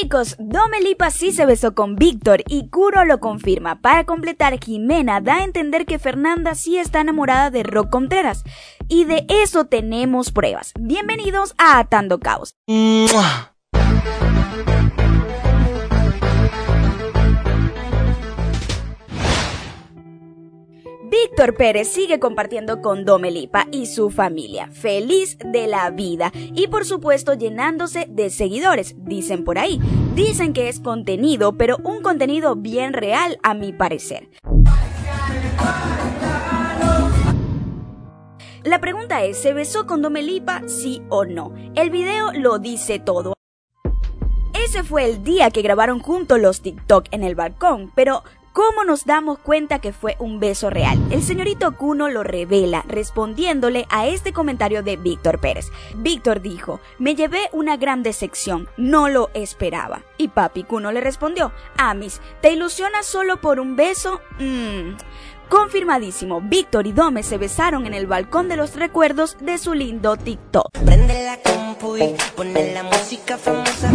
Chicos, 0.00 0.34
Domelipa 0.40 1.12
sí 1.12 1.30
se 1.30 1.46
besó 1.46 1.72
con 1.76 1.94
Víctor 1.94 2.42
y 2.48 2.68
Kuro 2.68 3.04
lo 3.04 3.20
confirma. 3.20 3.80
Para 3.80 4.04
completar, 4.04 4.58
Jimena 4.58 5.20
da 5.20 5.36
a 5.36 5.44
entender 5.44 5.86
que 5.86 6.00
Fernanda 6.00 6.56
sí 6.56 6.78
está 6.78 7.00
enamorada 7.00 7.50
de 7.50 7.62
Rock 7.62 7.90
Contreras. 7.90 8.42
Y 8.88 9.04
de 9.04 9.24
eso 9.28 9.66
tenemos 9.66 10.32
pruebas. 10.32 10.72
Bienvenidos 10.80 11.54
a 11.58 11.78
Atando 11.78 12.18
Caos. 12.18 12.56
Pérez 21.52 21.88
sigue 21.88 22.18
compartiendo 22.18 22.80
con 22.80 23.04
Domelipa 23.04 23.66
y 23.70 23.84
su 23.84 24.08
familia, 24.08 24.68
feliz 24.68 25.36
de 25.44 25.66
la 25.66 25.90
vida 25.90 26.32
y 26.34 26.68
por 26.68 26.86
supuesto 26.86 27.34
llenándose 27.34 28.06
de 28.08 28.30
seguidores, 28.30 28.94
dicen 28.96 29.44
por 29.44 29.58
ahí. 29.58 29.78
Dicen 30.14 30.54
que 30.54 30.70
es 30.70 30.80
contenido, 30.80 31.58
pero 31.58 31.76
un 31.84 32.00
contenido 32.00 32.56
bien 32.56 32.94
real 32.94 33.38
a 33.42 33.52
mi 33.52 33.74
parecer. 33.74 34.30
La 38.62 38.80
pregunta 38.80 39.22
es, 39.24 39.36
¿se 39.36 39.52
besó 39.52 39.86
con 39.86 40.00
Domelipa 40.00 40.62
sí 40.66 41.02
o 41.10 41.26
no? 41.26 41.52
El 41.74 41.90
video 41.90 42.32
lo 42.32 42.58
dice 42.58 42.98
todo. 42.98 43.34
Ese 44.54 44.82
fue 44.82 45.04
el 45.04 45.22
día 45.22 45.50
que 45.50 45.60
grabaron 45.60 46.00
juntos 46.00 46.40
los 46.40 46.62
TikTok 46.62 47.08
en 47.10 47.24
el 47.24 47.34
balcón, 47.34 47.92
pero 47.94 48.22
¿Cómo 48.54 48.84
nos 48.84 49.04
damos 49.04 49.40
cuenta 49.40 49.80
que 49.80 49.92
fue 49.92 50.14
un 50.20 50.38
beso 50.38 50.70
real? 50.70 50.96
El 51.10 51.24
señorito 51.24 51.76
Kuno 51.76 52.08
lo 52.08 52.22
revela 52.22 52.84
respondiéndole 52.86 53.84
a 53.90 54.06
este 54.06 54.32
comentario 54.32 54.84
de 54.84 54.96
Víctor 54.96 55.40
Pérez. 55.40 55.72
Víctor 55.96 56.40
dijo, 56.40 56.78
me 57.00 57.16
llevé 57.16 57.40
una 57.50 57.76
gran 57.76 58.04
decepción, 58.04 58.68
no 58.76 59.08
lo 59.08 59.30
esperaba. 59.34 60.02
Y 60.18 60.28
papi 60.28 60.62
Kuno 60.62 60.92
le 60.92 61.00
respondió, 61.00 61.50
Amis, 61.76 62.20
¿te 62.42 62.52
ilusionas 62.52 63.06
solo 63.06 63.40
por 63.40 63.58
un 63.58 63.74
beso? 63.74 64.20
Mmm. 64.38 64.98
Confirmadísimo, 65.48 66.40
Víctor 66.40 66.86
y 66.86 66.92
Dome 66.92 67.24
se 67.24 67.38
besaron 67.38 67.86
en 67.86 67.94
el 67.94 68.06
balcón 68.06 68.48
de 68.48 68.56
los 68.56 68.76
recuerdos 68.76 69.36
de 69.40 69.58
su 69.58 69.74
lindo 69.74 70.16
TikTok. 70.16 70.68
Prende 70.84 71.24
la 71.24 71.40
compu 71.42 71.96
y 71.96 72.72
la 72.72 72.84
música 72.84 73.36
famosa. 73.36 73.90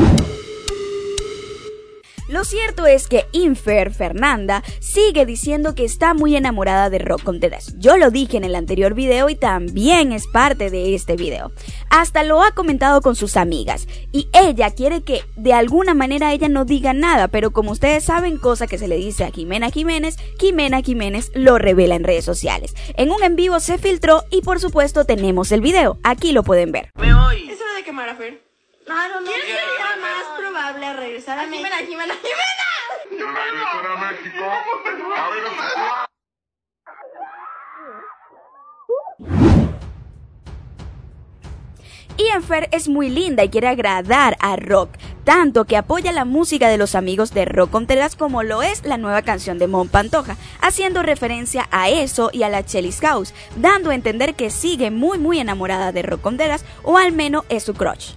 Lo 2.30 2.44
cierto 2.44 2.86
es 2.86 3.08
que 3.08 3.26
Infer 3.32 3.92
Fernanda 3.92 4.64
sigue 4.80 5.26
diciendo 5.26 5.74
que 5.74 5.84
está 5.84 6.14
muy 6.14 6.36
enamorada 6.36 6.92
de 6.92 7.00
Rock 7.00 7.24
Contreras. 7.24 7.74
Yo 7.80 7.98
lo 7.98 8.12
dije 8.12 8.38
en 8.38 8.44
el 8.44 8.54
anterior 8.54 8.94
video 8.94 9.30
y 9.30 9.36
también 9.36 10.12
es 10.12 10.28
parte 10.28 10.70
de 10.70 10.94
este 10.94 11.16
video. 11.16 11.52
Hasta 11.90 12.24
lo 12.24 12.44
ha 12.44 12.52
comentado 12.52 13.02
con 13.02 13.16
sus 13.16 13.36
amigas 13.36 13.88
y 14.12 14.30
ella 14.32 14.70
quiere 14.70 15.02
que 15.02 15.24
de 15.38 15.54
alguna 15.54 15.96
manera 15.96 16.32
ella 16.32 16.50
no 16.50 16.66
diga 16.66 16.94
nada, 16.94 17.30
pero 17.30 17.50
como 17.50 17.72
ustedes 17.72 18.04
saben, 18.04 18.38
cosa 18.38 18.68
que 18.68 18.78
se 18.78 18.88
le 18.88 18.98
dice 18.98 19.24
a 19.24 19.32
Jimena 19.32 19.72
Jiménez, 19.72 20.18
Jimena 20.40 20.84
Jiménez 20.84 21.32
lo 21.34 21.58
revela 21.58 21.96
en 21.96 22.04
redes 22.04 22.26
sociales. 22.26 22.76
En 22.96 23.10
un 23.10 23.24
en 23.24 23.38
vivo 23.38 23.60
se 23.60 23.80
filtró 23.80 24.24
y 24.30 24.44
por 24.44 24.60
supuesto 24.60 25.04
tenemos 25.04 25.52
el 25.52 25.62
video. 25.62 25.98
Aquí 26.04 26.32
lo 26.32 26.44
pueden 26.44 26.72
ver. 26.72 26.92
Me 26.94 27.12
voy. 27.12 27.50
Es 27.50 27.60
hora 27.60 27.74
de 27.76 27.84
quemar 27.84 28.10
a 28.10 28.16
Fer. 28.16 28.49
No, 28.88 29.10
no, 29.10 29.22
no. 29.22 29.26
¿Quién 29.28 29.42
sería 29.42 29.96
más 30.02 30.26
probable 30.38 30.86
a 30.86 30.94
regresar 30.94 31.40
a, 31.40 31.44
Jimena, 31.44 31.78
Jimena, 31.78 32.14
Jimena? 32.16 33.34
Regresar 33.34 33.86
a 33.86 33.96
México. 33.98 34.46
A 35.16 35.30
ver, 35.30 35.44
Ian 42.20 42.44
Fer 42.44 42.68
es 42.74 42.90
muy 42.90 43.10
linda 43.10 43.46
y 43.46 43.50
quiere 43.50 43.70
agradar 43.70 44.36
a 44.42 44.58
Rock, 44.58 44.90
tanto 45.24 45.64
que 45.64 45.78
apoya 45.78 46.12
la 46.12 46.26
música 46.26 46.68
de 46.68 46.78
los 46.78 46.94
amigos 46.94 47.34
de 47.34 47.46
Rock 47.46 47.72
Contreras 47.72 48.18
como 48.18 48.44
lo 48.44 48.62
es 48.62 48.84
la 48.84 48.98
nueva 48.98 49.22
canción 49.22 49.58
de 49.58 49.68
Mon 49.68 49.88
Pantoja, 49.88 50.36
haciendo 50.62 51.02
referencia 51.02 51.70
a 51.72 51.88
eso 51.88 52.30
y 52.34 52.44
a 52.44 52.50
la 52.50 52.66
Chellis 52.66 53.00
House, 53.00 53.34
dando 53.56 53.92
a 53.92 53.96
entender 53.96 54.36
que 54.36 54.50
sigue 54.50 54.92
muy 54.92 55.18
muy 55.18 55.40
enamorada 55.40 55.94
de 55.94 56.02
Rock 56.02 56.20
Contreras 56.20 56.66
o 56.84 56.98
al 56.98 57.14
menos 57.14 57.46
es 57.48 57.64
su 57.64 57.74
crush. 57.74 58.16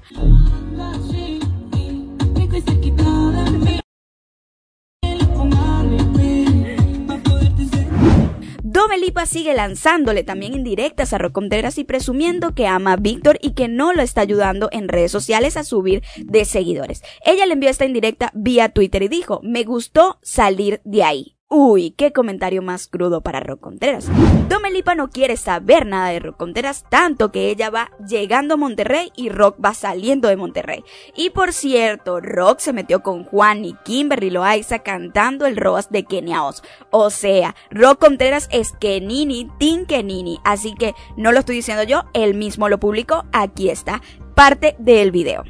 Domelipa 8.72 9.26
sigue 9.26 9.54
lanzándole 9.54 10.24
también 10.24 10.54
indirectas 10.54 11.12
a 11.12 11.18
Rock 11.18 11.32
Contreras 11.32 11.78
y 11.78 11.84
presumiendo 11.84 12.54
que 12.54 12.66
ama 12.66 12.94
a 12.94 12.96
Víctor 12.96 13.38
y 13.42 13.52
que 13.52 13.68
no 13.68 13.92
lo 13.92 14.02
está 14.02 14.22
ayudando 14.22 14.68
en 14.72 14.88
redes 14.88 15.12
sociales 15.12 15.56
a 15.56 15.64
subir 15.64 16.02
de 16.16 16.44
seguidores. 16.44 17.02
Ella 17.24 17.46
le 17.46 17.52
envió 17.52 17.68
esta 17.68 17.84
indirecta 17.84 18.30
vía 18.34 18.70
Twitter 18.70 19.02
y 19.02 19.08
dijo, 19.08 19.40
me 19.42 19.64
gustó 19.64 20.18
salir 20.22 20.80
de 20.84 21.04
ahí. 21.04 21.36
Uy, 21.54 21.90
qué 21.90 22.14
comentario 22.14 22.62
más 22.62 22.88
crudo 22.88 23.20
para 23.20 23.38
Rock 23.38 23.60
Contreras. 23.60 24.08
Domelipa 24.48 24.94
no 24.94 25.10
quiere 25.10 25.36
saber 25.36 25.84
nada 25.84 26.08
de 26.08 26.18
Rock 26.18 26.38
Contreras, 26.38 26.86
tanto 26.88 27.30
que 27.30 27.50
ella 27.50 27.68
va 27.68 27.90
llegando 28.08 28.54
a 28.54 28.56
Monterrey 28.56 29.12
y 29.16 29.28
Rock 29.28 29.58
va 29.62 29.74
saliendo 29.74 30.28
de 30.28 30.36
Monterrey. 30.36 30.82
Y 31.14 31.28
por 31.28 31.52
cierto, 31.52 32.22
Rock 32.22 32.60
se 32.60 32.72
metió 32.72 33.02
con 33.02 33.24
Juan 33.24 33.66
y 33.66 33.74
Kimberly 33.84 34.30
Loaiza 34.30 34.78
cantando 34.78 35.44
el 35.44 35.58
Roas 35.58 35.90
de 35.90 36.04
Kenia 36.04 36.42
Oz. 36.42 36.62
O 36.90 37.10
sea, 37.10 37.54
Rock 37.70 37.98
Contreras 37.98 38.48
es 38.50 38.72
Kenini, 38.72 39.50
Tin 39.58 39.84
Kenini. 39.84 40.40
Así 40.44 40.72
que 40.74 40.94
no 41.18 41.32
lo 41.32 41.40
estoy 41.40 41.56
diciendo 41.56 41.82
yo, 41.82 42.04
él 42.14 42.32
mismo 42.32 42.70
lo 42.70 42.80
publicó. 42.80 43.26
Aquí 43.30 43.68
está 43.68 44.00
parte 44.34 44.74
del 44.78 45.10
video. 45.10 45.44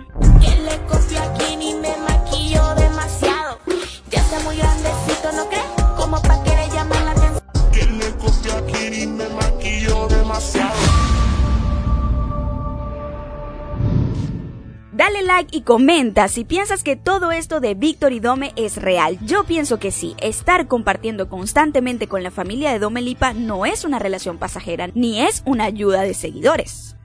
Dale 15.12 15.26
like 15.26 15.54
y 15.54 15.60
comenta 15.60 16.26
si 16.26 16.42
piensas 16.42 16.82
que 16.82 16.96
todo 16.96 17.32
esto 17.32 17.60
de 17.60 17.74
Víctor 17.74 18.14
y 18.14 18.20
Dome 18.20 18.54
es 18.56 18.76
real. 18.76 19.18
Yo 19.26 19.44
pienso 19.44 19.78
que 19.78 19.90
sí. 19.90 20.14
Estar 20.22 20.68
compartiendo 20.68 21.28
constantemente 21.28 22.08
con 22.08 22.22
la 22.22 22.30
familia 22.30 22.72
de 22.72 22.78
Dome 22.78 23.02
Lipa 23.02 23.34
no 23.34 23.66
es 23.66 23.84
una 23.84 23.98
relación 23.98 24.38
pasajera 24.38 24.88
ni 24.94 25.20
es 25.20 25.42
una 25.44 25.64
ayuda 25.64 26.00
de 26.00 26.14
seguidores. 26.14 26.96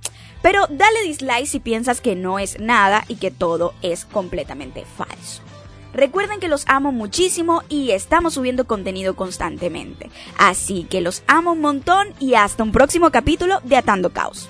Pero 0.41 0.67
dale 0.69 1.03
dislike 1.03 1.47
si 1.47 1.59
piensas 1.59 1.99
que 1.99 2.15
no 2.15 2.39
es 2.39 2.61
nada 2.61 3.03
y 3.09 3.17
que 3.17 3.29
todo 3.29 3.73
es 3.81 4.05
completamente 4.05 4.85
falso. 4.85 5.41
Recuerden 5.91 6.39
que 6.39 6.47
los 6.47 6.63
amo 6.69 6.93
muchísimo 6.93 7.63
y 7.67 7.91
estamos 7.91 8.35
subiendo 8.35 8.67
contenido 8.67 9.17
constantemente. 9.17 10.09
Así 10.37 10.85
que 10.89 11.01
los 11.01 11.23
amo 11.27 11.51
un 11.51 11.59
montón 11.59 12.07
y 12.21 12.35
hasta 12.35 12.63
un 12.63 12.71
próximo 12.71 13.11
capítulo 13.11 13.59
de 13.65 13.75
Atando 13.75 14.11
Caos. 14.11 14.47